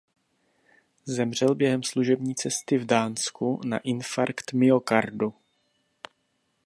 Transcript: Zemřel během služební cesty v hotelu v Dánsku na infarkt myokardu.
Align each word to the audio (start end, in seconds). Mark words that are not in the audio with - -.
Zemřel 1.05 1.55
během 1.55 1.83
služební 1.83 2.35
cesty 2.35 2.77
v 2.77 2.81
hotelu 2.81 2.85
v 2.85 2.89
Dánsku 2.89 3.61
na 3.65 3.77
infarkt 3.77 4.53
myokardu. 4.53 5.33